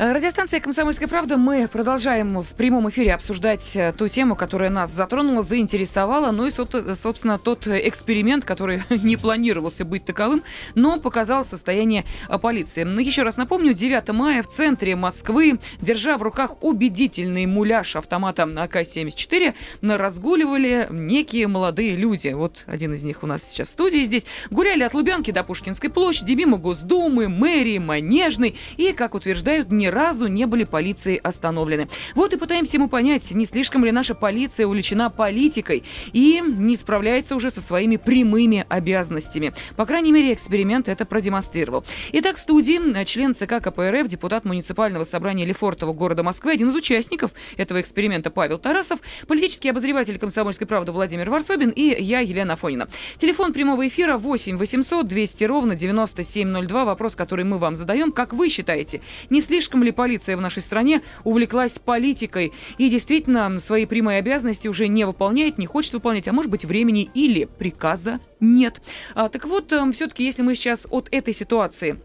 [0.01, 1.35] Э, Радиостанция «Комсомольская правда».
[1.35, 6.31] Мы продолжаем в прямом эфире обсуждать э, ту тему, которая нас затронула, заинтересовала.
[6.31, 10.41] Ну и, сот- собственно, тот э, эксперимент, который не планировался быть таковым,
[10.73, 12.83] но показал состояние э, полиции.
[12.83, 18.43] Ну, еще раз напомню, 9 мая в центре Москвы, держа в руках убедительный муляж автомата
[18.43, 22.29] АК-74, на- разгуливали некие молодые люди.
[22.29, 24.25] Вот один из них у нас сейчас в студии здесь.
[24.49, 28.55] Гуляли от Лубянки до Пушкинской площади, мимо Госдумы, мэрии, Манежной.
[28.77, 31.89] И, как утверждают, ни разу не были полицией остановлены.
[32.15, 37.35] Вот и пытаемся мы понять, не слишком ли наша полиция увлечена политикой и не справляется
[37.35, 39.53] уже со своими прямыми обязанностями.
[39.75, 41.83] По крайней мере, эксперимент это продемонстрировал.
[42.13, 46.75] Итак, в студии э, член ЦК КПРФ, депутат муниципального собрания Лефортово города Москвы, один из
[46.75, 52.87] участников этого эксперимента Павел Тарасов, политический обозреватель «Комсомольской правды» Владимир Варсобин и я, Елена Фонина.
[53.17, 56.85] Телефон прямого эфира 8 800 200 ровно 9702.
[56.85, 58.11] Вопрос, который мы вам задаем.
[58.11, 63.85] Как вы считаете, не слишком ли полиция в нашей стране увлеклась политикой и действительно свои
[63.85, 68.81] прямые обязанности уже не выполняет, не хочет выполнять, а может быть времени или приказа нет?
[69.15, 71.99] А, так вот, все-таки, если мы сейчас от этой ситуации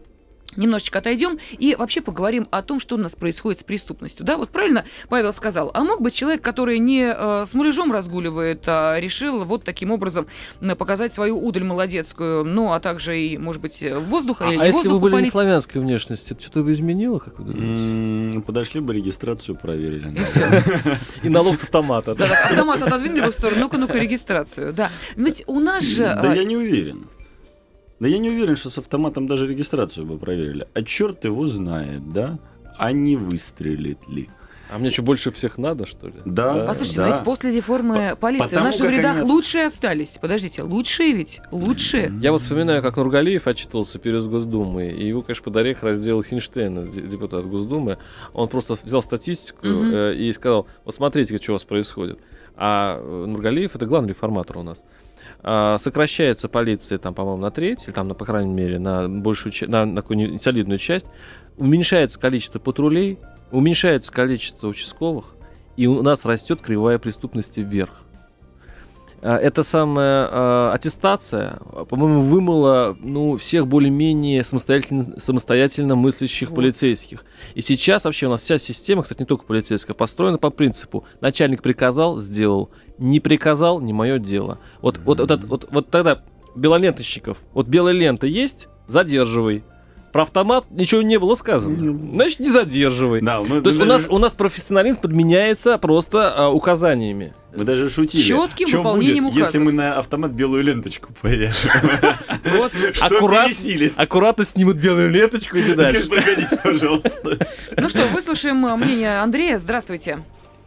[0.56, 4.24] немножечко отойдем и вообще поговорим о том, что у нас происходит с преступностью.
[4.24, 5.70] Да, вот правильно Павел сказал.
[5.74, 10.26] А мог быть человек, который не э, с муляжом разгуливает, а решил вот таким образом
[10.78, 14.66] показать свою удаль молодецкую, ну, а также и, может быть, э, воздуха А, или а
[14.66, 15.32] если вы были не попалить.
[15.32, 18.40] славянской внешности, это что-то бы изменило, как вы думаете?
[18.40, 20.14] Подошли бы, регистрацию проверили.
[21.22, 22.14] И налог с автомата.
[22.14, 24.90] Да, автомат отодвинули бы в сторону, ну-ка, ну-ка, регистрацию, да.
[25.16, 26.04] Ведь у нас же...
[26.04, 27.06] Да а, я не уверен.
[28.04, 30.68] Да я не уверен, что с автоматом даже регистрацию бы проверили.
[30.74, 32.38] А черт его знает, да?
[32.76, 34.28] А не выстрелит ли?
[34.70, 36.16] А мне что, больше всех надо, что ли?
[36.26, 36.66] Да.
[36.66, 37.06] Послушайте, да.
[37.06, 40.18] но ведь после реформы По- полиции в наших рядах они- лучшие остались.
[40.20, 41.40] Подождите, лучшие ведь?
[41.50, 42.12] Лучшие.
[42.20, 47.08] Я вот вспоминаю, как Нургалиев отчитывался перед Госдумой, и его, конечно, под орех раздел Хинштейн,
[47.08, 47.96] депутат Госдумы.
[48.34, 52.18] Он просто взял статистику э, и сказал, вот смотрите, что у вас происходит.
[52.54, 54.84] А э, Нургалиев, это главный реформатор у нас.
[55.46, 59.52] А, сокращается полиция, там, по-моему, на треть, или там, на, по крайней мере, на большую
[59.68, 61.06] на, на какую-нибудь солидную часть.
[61.58, 63.18] Уменьшается количество патрулей,
[63.52, 65.36] уменьшается количество участковых,
[65.76, 68.04] и у нас растет кривая преступности вверх.
[69.20, 71.58] А, Эта самая а, аттестация,
[71.90, 76.56] по-моему, вымыла ну, всех более-менее самостоятельно, самостоятельно мыслящих Вот.
[76.56, 77.22] полицейских.
[77.54, 81.60] И сейчас вообще у нас вся система, кстати, не только полицейская, построена по принципу начальник
[81.60, 84.58] приказал, сделал, не приказал, не мое дело.
[84.80, 86.22] Вот, вот, вот, это- вот, вот тогда
[86.54, 89.64] белоленточников, вот белая лента есть, задерживай.
[90.12, 91.76] Про автомат ничего не было сказано.
[92.12, 93.20] Значит, не задерживай.
[93.20, 97.34] Да, мы, То есть мы у нас, даже, у нас профессионализм подменяется просто а, указаниями.
[97.52, 98.22] мы даже шутили.
[98.22, 101.72] Четким Чё выполнением будет, если мы на автомат белую ленточку повяжем?
[102.44, 102.70] Вот.
[103.96, 106.08] Аккуратно снимут белую ленточку и дальше.
[106.62, 107.48] Пожалуйста.
[107.76, 109.58] Ну что, выслушаем э, мнение Андрея.
[109.58, 110.20] Здравствуйте.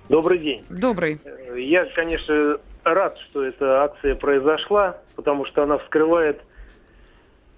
[0.09, 0.65] Добрый день.
[0.69, 1.19] Добрый.
[1.23, 6.41] Э, Я, конечно, рад, что эта акция произошла, потому что она вскрывает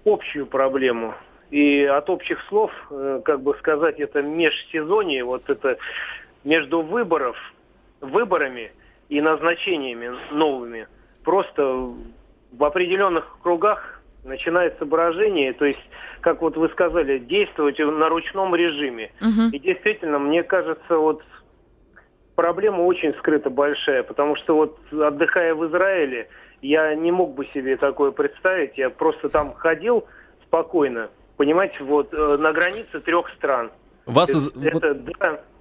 [0.04, 1.14] общую проблему.
[1.50, 5.78] И от общих слов, э, как бы сказать, это межсезонье, вот это
[6.44, 7.36] между выборов,
[8.00, 8.72] выборами
[9.08, 10.88] и назначениями новыми,
[11.24, 11.62] просто
[12.52, 15.80] в определенных кругах начинается брожение, то есть,
[16.20, 19.10] как вот вы сказали, действовать на ручном режиме.
[19.20, 19.50] Мгм.
[19.50, 21.22] И действительно, мне кажется, вот
[22.40, 26.26] проблема очень скрыта большая, потому что вот отдыхая в Израиле,
[26.62, 28.78] я не мог бы себе такое представить.
[28.78, 30.06] Я просто там ходил
[30.46, 33.70] спокойно, понимаете, вот э, на границе трех стран.
[34.10, 34.94] Вас, Это, из- это,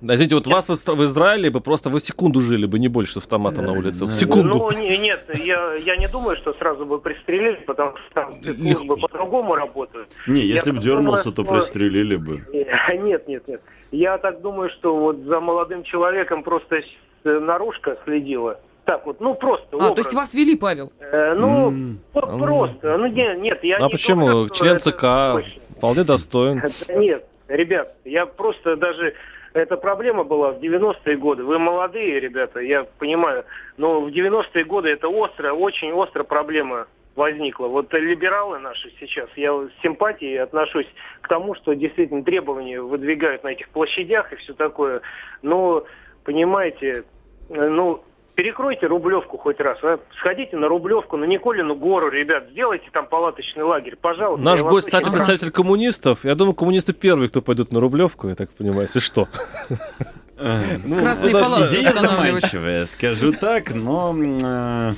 [0.02, 0.16] да.
[0.16, 3.14] извините, вот вас в Изра- в Израиле бы просто вы секунду жили бы, не больше
[3.14, 4.06] с автоматом на улице.
[4.06, 4.14] В Да.
[4.14, 4.58] секунду.
[4.58, 8.98] Ну, не- нет, я, я не думаю, что сразу бы пристрелили, потому что там службы
[8.98, 10.10] по-другому работают.
[10.28, 12.44] Не, если бы дернулся, то думаю, пристрелили бы.
[12.54, 13.62] Нет, нет, нет.
[13.92, 16.82] Я так думаю, что вот за молодым человеком просто
[17.24, 18.60] наружка следила.
[18.86, 19.68] Так вот, ну просто.
[19.74, 19.98] А, то образ.
[19.98, 20.92] есть вас вели, Павел?
[21.00, 22.40] Э, ну, вот М.
[22.40, 22.98] просто.
[22.98, 24.48] Ну, не, нет, я а не почему?
[24.48, 25.02] что Член это ЦК
[25.44, 25.62] точно.
[25.78, 26.62] вполне достоин.
[26.96, 29.16] Нет, ребят, я просто даже...
[29.52, 31.44] Эта проблема была в 90-е годы.
[31.44, 33.46] Вы молодые, ребята, я понимаю.
[33.78, 36.86] Но в 90-е годы это остро, очень остро проблема
[37.16, 37.68] возникла.
[37.68, 40.88] Вот либералы наши сейчас, я с симпатией отношусь
[41.22, 45.02] к тому, что действительно требования выдвигают на этих площадях и все такое.
[45.42, 45.84] Но,
[46.24, 47.04] понимаете,
[47.50, 48.04] ну,
[48.44, 49.78] перекройте Рублевку хоть раз.
[49.84, 50.00] а.
[50.20, 54.44] Сходите на Рублевку, на Николину гору, ребят, сделайте там палаточный лагерь, пожалуйста.
[54.46, 55.12] Наш гость, кстати, Ага.
[55.18, 56.24] представитель коммунистов.
[56.24, 59.28] Я думаю, коммунисты первые, кто пойдут на Рублевку, я так понимаю, если что.
[60.38, 64.92] Э, Ну, Красные это палатки идея заманчивая, скажу так, но э,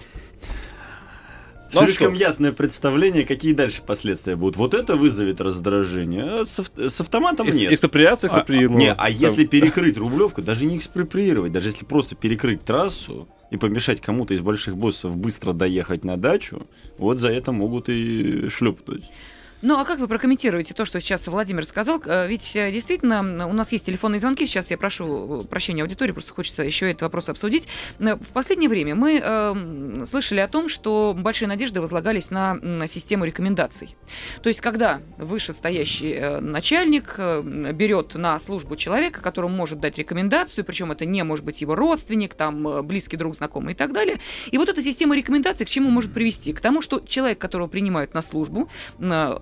[1.73, 2.23] Ну, а слишком что?
[2.23, 4.57] ясное представление, какие дальше последствия будут.
[4.57, 6.23] Вот это вызовет раздражение.
[6.41, 7.71] а С, ав- с автоматом Экс- нет.
[7.71, 8.79] Экспроприация А, экспроприировала.
[8.79, 14.01] не, а если перекрыть Рублевку, даже не экспроприировать, даже если просто перекрыть трассу и помешать
[14.01, 19.03] кому-то из больших боссов быстро доехать на дачу, вот за это могут и шлепнуть.
[19.63, 22.01] Ну, а как вы прокомментируете то, что сейчас Владимир сказал?
[22.05, 24.47] Э, Ведь э, действительно у нас есть телефонные звонки.
[24.47, 27.67] Сейчас я прошу э, прощения аудитории, просто хочется еще этот вопрос обсудить.
[27.99, 33.23] В последнее время мы э, слышали о том, что большие надежды возлагались на м, систему
[33.23, 33.95] рекомендаций.
[34.41, 41.05] То есть, когда вышестоящий начальник берет на службу человека, которому может дать рекомендацию, причем это
[41.05, 44.19] не может быть его родственник, там близкий друг, знакомый и так далее.
[44.49, 46.51] И вот эта система рекомендаций к чему может привести?
[46.51, 48.67] К тому, что человек, которого принимают на службу,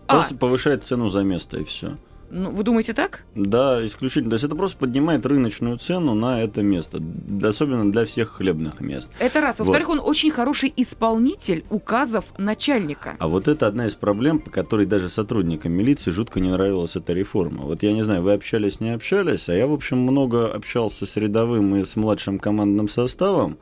[0.10, 1.96] а, Просто повышает цену за место и все.
[2.32, 3.24] ну, вы думаете так?
[3.36, 4.32] Да, исключительно.
[4.32, 7.00] То есть это просто поднимает рыночную цену на это место,
[7.44, 9.12] особенно для всех хлебных мест.
[9.20, 9.60] Это раз.
[9.60, 13.18] Во-вторых, он очень хороший исполнитель указов начальника.
[13.20, 17.14] А вот это одна из проблем, по которой даже сотрудникам милиции жутко не нравилась эта
[17.14, 17.66] реформа.
[17.66, 21.16] Вот я не знаю, вы общались, не общались, а я, в общем, много общался с
[21.18, 23.60] рядовым и с младшим командным составом.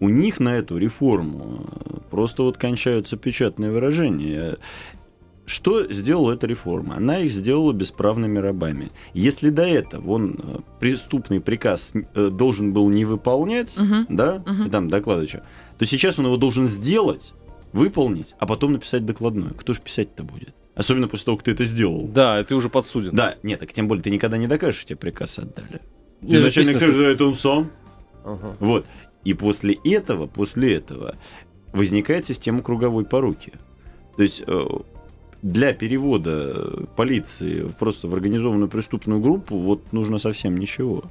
[0.00, 4.58] У них на эту реформу э, просто вот кончаются печатные выражения.
[5.46, 6.96] Что сделала эта реформа?
[6.96, 8.90] Она их сделала бесправными рабами.
[9.12, 14.06] Если до этого он э, преступный приказ э, должен был не выполнять, Мгм.
[14.08, 15.42] да, и там докладывать, что,
[15.78, 17.34] то сейчас он его должен сделать,
[17.72, 19.54] выполнить, а потом написать докладную.
[19.54, 20.54] Кто же писать-то будет?
[20.74, 22.06] Особенно после того, как ты это сделал.
[22.08, 23.14] Да, ты уже подсуден.
[23.14, 25.80] Да, нет, так тем более ты никогда не докажешь, что тебе приказ отдали.
[26.22, 27.70] Же начальник скажет, «Да, это он сам.
[28.24, 28.56] Ага.
[28.60, 28.86] Вот.
[29.24, 31.16] И после этого, после этого
[31.72, 33.52] возникает система круговой поруки.
[34.16, 34.66] То есть э,
[35.44, 41.04] для перевода полиции просто в организованную преступную группу вот нужно совсем ничего.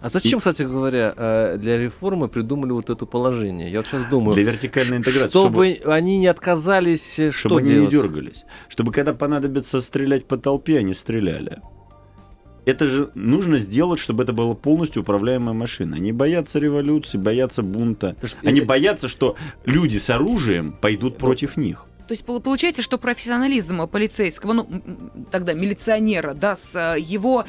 [0.00, 3.70] А зачем, кстати говоря, э, для реформы придумали вот это положение?
[3.70, 4.34] Я вот сейчас думаю.
[4.34, 5.28] Для вертикальной интеграции.
[5.28, 7.84] Чтобы, они не отказались, э, чтобы что они делать?
[7.84, 8.44] не дергались.
[8.68, 11.62] Чтобы когда понадобится стрелять по толпе, они стреляли.
[12.66, 15.96] Это же нужно сделать, чтобы это была полностью управляемая машина.
[15.96, 18.16] Они боятся революции, боятся бунта.
[18.42, 21.86] Они боятся, что люди с оружием пойдут против них.
[22.06, 24.68] То есть пол- получается, что профессионализм полицейского, ну,
[25.30, 27.46] тогда милиционера, да, с э, его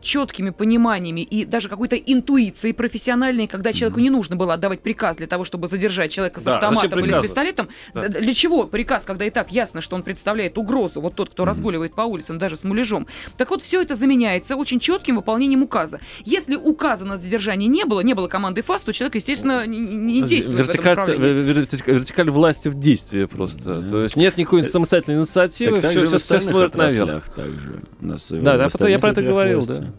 [0.00, 5.26] четкими пониманиями и даже какой-то интуицией профессиональной, когда человеку не нужно было отдавать приказ для
[5.26, 7.68] того, чтобы задержать человека с Да, автоматом или с пистолетом.
[7.94, 8.08] Да.
[8.08, 11.94] Для чего приказ, когда и так ясно, что он представляет угрозу, вот тот, кто разгуливает
[11.94, 13.06] по улицам, даже с муляжом.
[13.36, 16.00] Так вот, все это заменяется очень четким выполнением указа.
[16.24, 20.22] Если указа на задержание не было, не было команды ФАС, то человек, естественно, не, не
[20.22, 21.52] действует в этом Вертикаль, направлении.
[21.52, 23.57] вертика- вертикаль власти в действии просто.
[23.64, 23.88] Да.
[23.88, 27.28] То есть нет никакой самостоятельной инициативы, Так все, все, все смотрят наверх.
[27.30, 27.82] также.
[28.00, 29.80] Да, да, я про это говорил, власти.
[29.82, 29.92] да.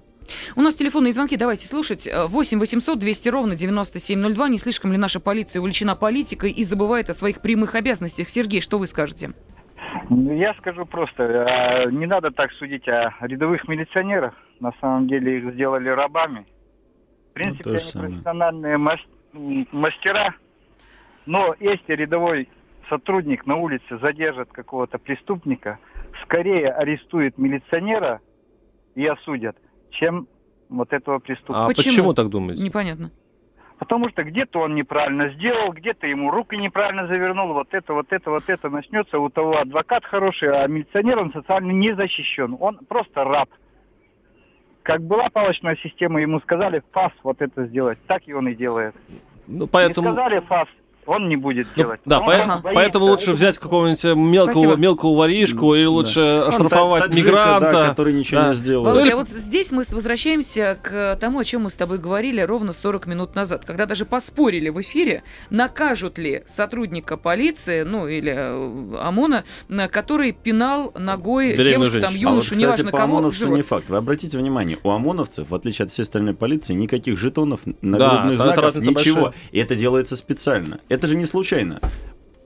[0.56, 2.08] У нас телефонные звонки, давайте слушать.
[2.08, 4.50] Э, 8 800 200 ровно 9702.
[4.50, 8.30] Не слишком ли наша полиция увлечена политикой и забывает о своих прямых обязанностях?
[8.30, 9.32] Сергей, что вы скажете?
[10.10, 14.34] Ну, Я скажу просто, а, не надо так судить о рядовых милиционерах.
[14.60, 16.46] На самом деле их сделали рабами.
[17.32, 18.10] В принципе, то же они самое.
[18.12, 18.78] профессиональные
[19.72, 20.36] мастера.
[21.26, 22.50] Но если рядовой
[22.90, 25.80] сотрудник на улице задержит какого-то преступника,
[26.24, 28.20] скорее арестует милиционера
[28.96, 29.56] и осудят,
[29.92, 30.28] чем
[30.70, 31.66] вот этого преступника.
[31.66, 31.84] А Почему?
[31.92, 32.64] почему, так думаете?
[32.64, 33.12] Непонятно.
[33.80, 38.30] Потому что где-то он неправильно сделал, где-то ему руки неправильно завернул, вот это, вот это,
[38.30, 39.18] вот это начнется.
[39.20, 42.58] У того адвокат хороший, а милиционер он социально не защищен.
[42.60, 43.50] Он просто раб.
[44.84, 48.96] Как была палочная система, ему сказали ФАС вот это сделать, так и он и делает.
[49.48, 50.12] Ну, Не поэтому...
[50.12, 50.68] сказали ФАС,
[51.10, 52.00] он не будет Ну, делать.
[52.06, 52.62] да, Он по- боится.
[52.74, 54.76] поэтому лучше взять какого-нибудь э, мелкого, Спасибо.
[54.76, 57.72] мелкого воришку или лучше Он оштрафовать та- таджика, мигранта.
[57.72, 58.48] да, который ничего Да.
[58.50, 58.84] не сделал.
[58.86, 62.42] Володя, или- а вот здесь мы возвращаемся к тому, о чем мы с тобой говорили
[62.42, 68.34] ровно 40 минут назад, когда даже поспорили в эфире, накажут ли сотрудника полиции, ну или
[68.36, 72.30] э, ОМОНа, на- который пинал ногой Беременную девушку, там, женщину.
[72.30, 73.58] А вот, юношу, кстати, неважно по кого, живот.
[73.58, 73.90] не факт.
[73.90, 78.40] Вы обратите внимание, у ОМОНовцев, в отличие от всей остальной полиции, никаких жетонов, Да, нагрудных
[78.42, 79.22] это знаков, ничего.
[79.26, 79.34] большая.
[79.52, 80.80] И это делается специально.
[80.90, 81.80] Это же не случайно.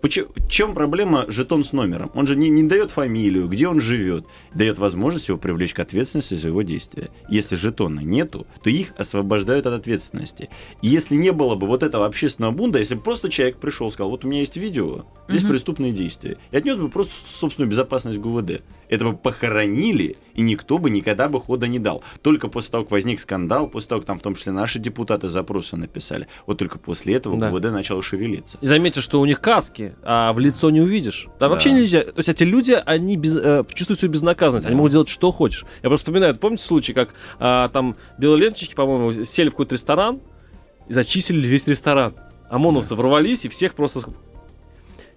[0.03, 2.11] Почему, чем проблема жетон с номером?
[2.13, 6.33] Он же не, не дает фамилию, где он живет, дает возможность его привлечь к ответственности
[6.33, 7.09] за его действия.
[7.29, 10.49] Если жетона нету, то их освобождают от ответственности.
[10.81, 13.91] И если не было бы вот этого общественного бунта, если бы просто человек пришел и
[13.91, 15.51] сказал, вот у меня есть видео, здесь Мгм.
[15.53, 20.89] преступные действия, и отнес бы просто собственную безопасность ГУВД, это бы похоронили, и никто бы
[20.89, 22.03] никогда бы хода не дал.
[22.21, 25.29] Только после того, как возник скандал, после того, как там в том числе наши депутаты
[25.29, 27.49] запросы написали, вот только после этого Да.
[27.49, 28.57] ГУВД начало шевелиться.
[28.59, 31.25] И заметьте, что у них каски, а в лицо не увидишь.
[31.39, 31.49] Там Да.
[31.49, 32.01] вообще нельзя.
[32.03, 34.65] То есть эти люди, они без- э, чувствуют свою безнаказанность.
[34.65, 34.77] Они Да.
[34.77, 35.65] могут делать что хочешь.
[35.83, 40.19] Я просто вспоминаю, помните случай, как а, там белоленточки, по-моему, сели в какой-то ресторан
[40.87, 42.13] и зачислили весь ресторан.
[42.49, 44.01] ОМОНовцы ворвались и всех просто...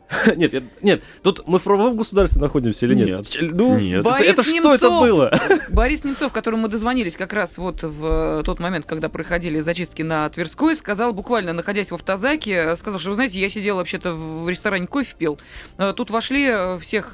[0.36, 3.08] Нет, я- нет, тут мы в правовом государстве находимся или нет?
[3.08, 3.52] Нет.
[3.52, 4.00] Ну, Нет.
[4.00, 5.08] это, Борис это что это Немцов!
[5.08, 5.40] было?
[5.68, 10.02] Борис Немцов, которому мы дозвонились как раз вот в э, тот момент, когда проходили зачистки
[10.02, 14.12] на Тверской, сказал буквально, находясь в автозаке, э, сказал, что, вы знаете, я сидел вообще-то
[14.14, 15.38] в ресторане, кофе пил.
[15.78, 17.12] Э, Тут вошли, всех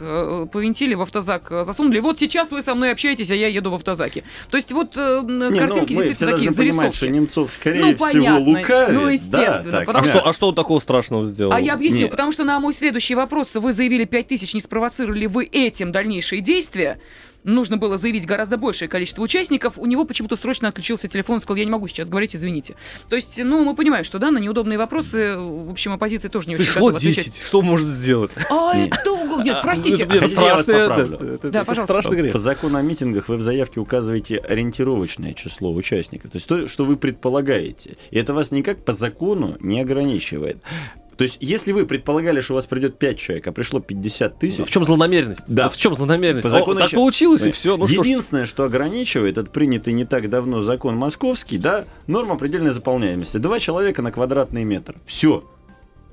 [0.52, 1.98] повинтили в автозак, засунули.
[2.00, 4.24] Вот сейчас вы со мной общаетесь, а я еду в автозаке.
[4.50, 7.12] То есть вот Не, картинки ну, мы все действительно такие, должны понимать, что зарисовки.
[7.12, 8.38] Немцов, скорее Ну, всего, понятно.
[8.40, 9.00] лукавит.
[9.00, 9.86] Ну, естественно, Да, так.
[9.86, 11.52] потому А что- а что он такого страшного сделал?
[11.52, 12.06] А я объясню, Не.
[12.08, 16.40] потому что на мой следующий вопрос, вы заявили 5000, не спровоцировали ли вы этим дальнейшие
[16.40, 16.98] действия?
[17.44, 19.74] Нужно было заявить гораздо большее количество участников.
[19.76, 22.74] У него почему-то срочно отключился телефон, сказал, я не могу сейчас говорить, извините.
[23.08, 26.54] То есть, ну, мы понимаем, что, да, на неудобные вопросы, в общем, оппозиция тоже не
[26.56, 27.26] очень Пришло готова отвечать.
[27.26, 28.32] 10, что может сделать?
[28.50, 29.12] А, это...
[29.44, 30.02] Нет, простите.
[30.02, 32.32] Это, страшно, Да, страшный грех.
[32.32, 36.32] По закону о митингах вы в заявке указываете ориентировочное число участников.
[36.32, 37.96] То есть то, что вы предполагаете.
[38.10, 40.58] И это вас никак по закону не ограничивает.
[41.22, 44.58] То есть, если вы предполагали, что у вас придет 5 человек, а пришло 50 тысяч,
[44.66, 45.42] В чем злонамеренность?
[45.46, 45.68] Да.
[45.68, 46.42] В чем злонамеренность?
[46.42, 47.76] По О, закону так еще- получилось, и все.
[47.76, 48.06] Ну что ж.
[48.06, 53.36] Единственное, что ограничивает, это принятый не так давно закон московский, да, норма предельной заполняемости.
[53.36, 54.96] Два человека на квадратный метр.
[55.06, 55.44] Все.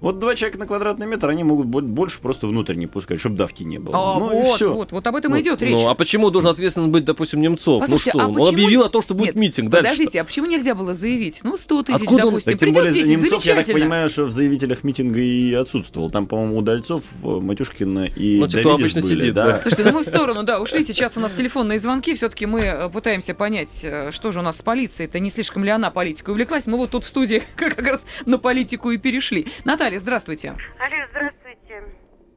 [0.02, 3.36] Вот два человека на квадратный метр, они могут бо- больше просто внутрь не пускать, чтобы
[3.36, 3.96] давки не было.
[4.16, 4.74] А, ну и вот, все.
[4.74, 5.72] вот, вот об этом и Вот, идет речь.
[5.72, 7.82] Ну, а почему должен ответственен быть, допустим, Немцов?
[7.82, 9.70] Послушайте, ну что, а он почему- объявил о том, что будет Нет, митинг.
[9.70, 11.42] Дальше Подождите, а почему нельзя было заявить?
[11.44, 14.10] Ну, 100 тысяч, Откуда он- допустим, Так тем придет более 10, Немцов, я так понимаю,
[14.10, 16.10] что в заявителях митинга и отсутствовал.
[16.10, 19.46] Там, по-моему, Удальцов, э, Матюшкина и Ну, те, кто обычно были, сидит, да.
[19.46, 19.60] да.
[19.60, 20.84] Слушайте, ну мы в сторону, да, ушли.
[20.84, 22.16] Сейчас у нас телефонные звонки.
[22.16, 25.08] Все-таки мы э, пытаемся понять, э, что же у нас с полицией.
[25.10, 26.68] Это не слишком ли она политикой увлеклась?
[26.68, 29.48] Мы вот тут в студии как раз на политику и перешли.
[29.66, 30.50] Наталья, здравствуйте.
[30.80, 31.84] Алло, здравствуйте.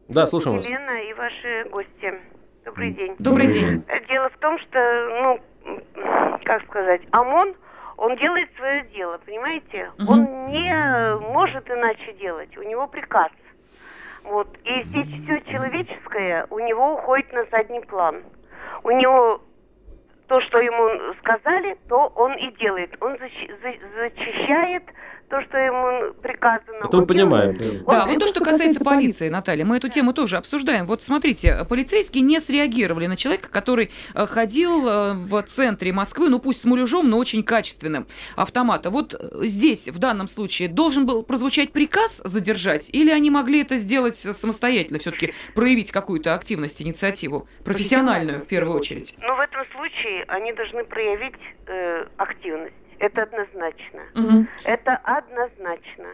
[0.08, 0.66] Да, слушаем вас.
[0.66, 2.14] Елена и ваши гости.
[2.64, 3.14] Добрый день.
[3.18, 3.84] Добрый день.
[4.08, 5.40] Дело в том, что,
[5.94, 7.54] ну, как сказать, ОМОН,
[7.98, 9.92] Он делает свое дело, понимаете?
[9.98, 10.08] Мгм.
[10.08, 12.56] Он не может иначе делать.
[12.56, 13.30] У него приказ.
[14.24, 14.48] Вот.
[14.64, 18.22] И здесь все человеческое у него уходит на задний план.
[18.82, 19.40] У него
[20.26, 22.96] то, что ему сказали, то он и делает.
[23.00, 24.82] Он защи- за- зачищает
[25.33, 26.85] то, что ему приказано.
[26.85, 27.57] Это мы Он понимаем.
[27.87, 28.05] да.
[28.05, 30.85] Вот то, что касается полиции, Наталья, мы эту тему тоже обсуждаем.
[30.85, 36.38] Вот смотрите, полицейские не среагировали на человека, который э, ходил э, в центре Москвы, ну
[36.38, 38.90] пусть с муляжом, но очень качественным автомата.
[38.90, 43.79] Вот э, здесь, в данном случае, должен был прозвучать приказ задержать, или они могли это
[43.79, 49.14] сделать самостоятельно, все-таки проявить какую-то активность, инициативу, профессиональную в первую очередь?
[49.18, 52.75] Но в этом случае они должны проявить э, активность.
[53.02, 54.00] Это однозначно.
[54.14, 54.48] Мгм.
[54.64, 56.06] Это однозначно.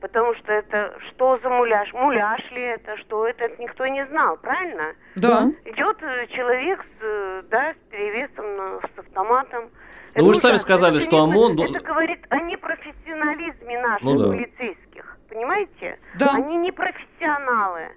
[0.00, 1.92] Потому что это что за муляж?
[1.92, 2.96] Муляж ли это?
[2.96, 3.44] Что это?
[3.44, 4.92] Это никто не знал, правильно?
[5.14, 5.48] Да.
[5.64, 9.70] Идет э, человек с, э, да, с перевесом, э, с автоматом.
[10.16, 13.80] Ну, вы же Это сами сказали, Это что не- ОМОН Это дол- говорит о непрофессионализме
[13.80, 14.24] наших Ну да.
[14.30, 15.16] полицейских.
[15.28, 15.98] Понимаете?
[16.18, 16.32] Да.
[16.32, 17.92] Они не профессионалы.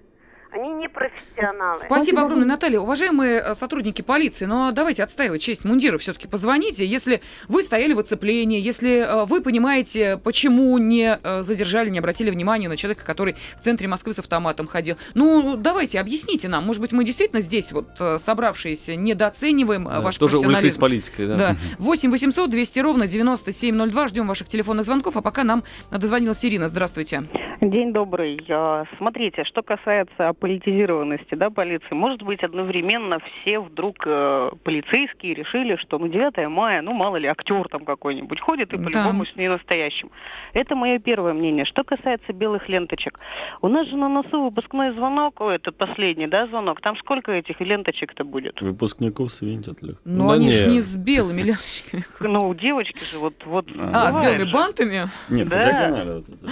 [0.55, 1.79] Они не профессионалы.
[1.79, 2.79] Спасибо огромное, Наталья.
[2.79, 5.97] Уважаемые э, сотрудники полиции, но давайте отстаивать честь мундира.
[5.97, 11.89] Все-таки позвоните, если вы стояли в оцеплении, если э, вы понимаете, почему не э, задержали,
[11.89, 14.95] не обратили внимания на человека, который в центре Москвы с автоматом ходил.
[15.13, 16.65] Ну, давайте, объясните нам.
[16.65, 17.87] Может быть, мы действительно здесь, вот
[18.17, 20.79] собравшиеся, недооцениваем Да, ваш тоже профессионализм.
[20.79, 21.35] политикой, да.
[21.35, 21.55] Да.
[21.79, 24.07] 8 800 200 ровно 9702.
[24.07, 25.17] Ждем ваших телефонных звонков.
[25.17, 26.69] А пока нам дозвонилась Ирина.
[26.69, 27.23] Здравствуйте.
[27.61, 28.39] День добрый.
[28.49, 35.75] А, Смотрите, что касается политизированности да, полиции, может быть, одновременно все вдруг э, полицейские решили,
[35.77, 38.83] что ну 9 мая, ну мало ли, актер там какой-нибудь ходит и Да.
[38.83, 40.11] по-любому с не настоящим.
[40.53, 41.65] Это мое первое мнение.
[41.65, 43.19] Что касается белых ленточек,
[43.63, 47.59] у нас же на носу выпускной звонок, ой, это последний, да, звонок, там сколько этих
[47.59, 48.61] ленточек-то будет?
[48.61, 49.99] Выпускников свинтят легко.
[50.05, 50.73] Но Да они же не.
[50.75, 52.03] не с белыми ленточками.
[52.19, 53.65] Ну, девочки же, вот, вот.
[53.79, 55.09] А, с белыми бантами?
[55.29, 55.63] Нет, по Да.
[55.63, 56.51] диагонали вот это.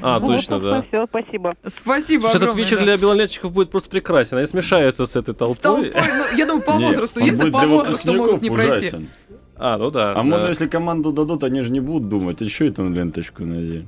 [0.00, 0.82] А, Ну, точно, да.
[0.88, 1.54] Все, спасибо.
[1.66, 2.84] Спасибо Слушай, этот вечер да.
[2.84, 4.36] для белолетчиков будет просто прекрасен.
[4.36, 5.90] Они смешаются с этой С толпой.
[5.90, 7.20] толпой, ну, я думаю, по Нет, возрасту.
[7.20, 8.70] он Если по возрасту могут не пройти.
[8.88, 9.08] ужасен.
[9.56, 10.12] А, ну да.
[10.12, 10.22] А да.
[10.22, 13.86] можно, если команду дадут, они же не будут думать, а что это на ленточку надели?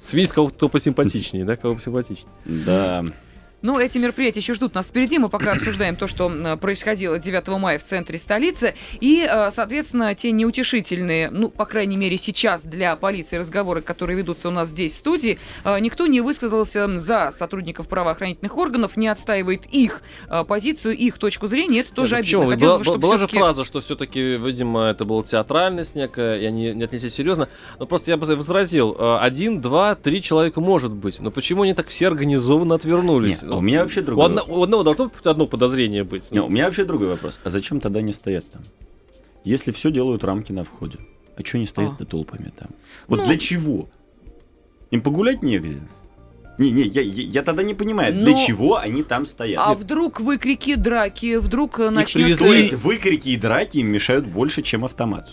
[0.00, 2.28] Свидеть кого-то посимпатичнее, да, кого посимпатичнее.
[2.44, 3.04] Да.
[3.60, 5.18] Ну, эти мероприятия еще ждут нас впереди.
[5.18, 8.74] Мы пока обсуждаем то, что происходило 9 мая в центре столицы.
[9.00, 14.48] И, э, соответственно, те неутешительные, ну, по крайней мере, сейчас для полиции разговоры, которые ведутся
[14.48, 19.66] у нас здесь в студии, э, никто не высказался за сотрудников правоохранительных органов, не отстаивает
[19.66, 21.80] их э, позицию, их точку зрения.
[21.80, 22.40] Это тоже Нет, обидно.
[22.40, 22.50] почему?
[22.52, 26.72] Хотелось была, бы, была же фраза, что все-таки, видимо, это была театральность некая, и они
[26.74, 27.48] не отнеслись серьезно.
[27.80, 31.18] Но просто я бы возразил, один, два, три человека может быть.
[31.18, 33.42] Но почему они так все организованно отвернулись?
[33.42, 36.30] Не, а у меня вообще у, другой одно- у одного должно одно подозрение быть.
[36.30, 37.40] Не, у меня вообще другой вопрос.
[37.44, 38.62] А зачем тогда не стоят там?
[39.44, 40.98] Если все делают рамки на входе,
[41.36, 42.68] а что они стоят-то толпами там?
[43.06, 43.88] Вот Ну- для чего?
[44.90, 45.80] Им погулять негде?
[46.58, 49.62] Не, не, я, я, я тогда не понимаю, для Но- чего они там стоят.
[49.64, 52.44] А вдруг выкрики, драки, вдруг э, Их начнется...
[52.44, 55.30] То есть выкрики и драки им мешают больше, чем автомат.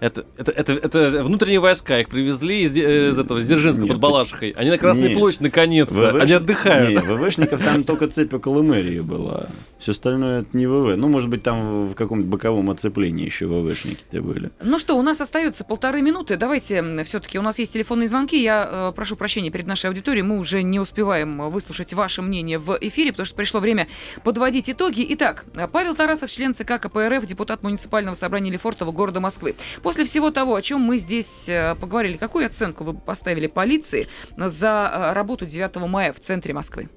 [0.00, 3.92] Это, это, это, это внутренние войска, их привезли из, э, из этого, из Дзержинска Нет,
[3.92, 4.50] под Балашихой.
[4.50, 5.18] Они на Красной нет.
[5.18, 6.12] площади, наконец-то.
[6.12, 6.90] ВВш Они отдыхают.
[6.90, 9.46] Не, ВВшников там только цепь около мэрии была.
[9.78, 10.96] Все остальное это не ВВ.
[10.96, 14.50] Ну, может быть, там в каком-то боковом оцеплении еще ВВшники-то были.
[14.62, 16.36] Ну что, у нас остается полторы минуты.
[16.36, 18.42] Давайте все-таки у нас есть телефонные звонки.
[18.42, 20.22] Я э, прошу прощения перед нашей аудиторией.
[20.22, 23.88] Мы уже не успеваем выслушать ваше мнение в эфире, потому что пришло время
[24.24, 25.06] подводить итоги.
[25.10, 29.54] Итак, э, Павел Тарасов, член ЦК КПРФ, депутат муниципального собрания Лефортово города Москвы.
[29.86, 34.90] После всего того, о чем мы здесь э, поговорили, какую оценку вы поставили полиции за
[34.92, 36.88] э, работу 9 мая в центре Москвы?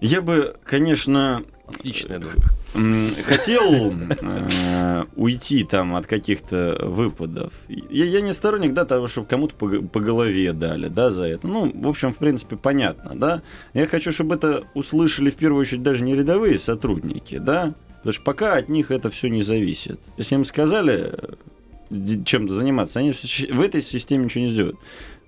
[0.00, 2.38] Я бы, конечно, Отлично, я думаю.
[2.74, 7.52] м, хотел э, уйти там от каких-то выпадов.
[7.68, 11.46] Я, я не сторонник, да, того, чтобы кому-то по, по голове дали, да, за это.
[11.46, 13.42] Ну, в общем, в принципе, понятно, да.
[13.74, 18.22] Я хочу, чтобы это услышали в первую очередь даже не рядовые сотрудники, да, потому что
[18.22, 20.00] пока от них это все не зависит.
[20.16, 21.12] Если им сказали
[21.90, 24.76] э, чем-то заниматься, они в в этой системе ничего не сделают.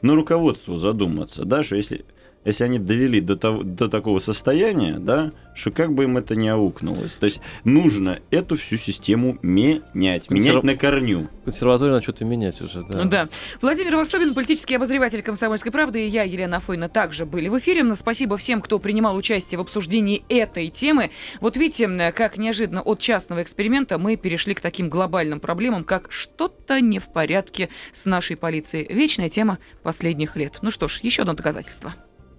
[0.00, 2.06] Но руководству задуматься, да, что если
[2.44, 6.48] если они довели до, того, до такого состояния, да, что как бы им это не
[6.48, 7.12] аукнулось.
[7.12, 11.29] То есть нужно эту всю систему менять, менять Консерв- на корню.
[11.44, 13.05] Консерваторию надо что-то менять уже, да.
[13.05, 13.28] Да.
[13.61, 17.82] Владимир Варсобин, политический обозреватель «Комсомольской правды», и я, Елена Афойна, также были в эфире.
[17.82, 21.11] Но Спасибо всем, кто принимал участие в обсуждении этой темы.
[21.41, 26.80] Вот видите, как неожиданно от частного эксперимента мы перешли к таким глобальным проблемам, как что-то
[26.80, 28.93] не в порядке с нашей полицией.
[28.93, 30.59] Вечная тема последних лет.
[30.62, 31.95] Ну что ж, еще одно доказательство.